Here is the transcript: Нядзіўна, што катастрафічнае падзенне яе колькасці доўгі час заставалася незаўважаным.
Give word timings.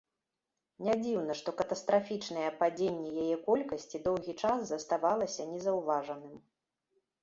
Нядзіўна, 0.87 1.35
што 1.41 1.49
катастрафічнае 1.59 2.47
падзенне 2.63 3.11
яе 3.27 3.35
колькасці 3.47 3.97
доўгі 4.09 4.39
час 4.43 4.59
заставалася 4.75 5.51
незаўважаным. 5.55 6.47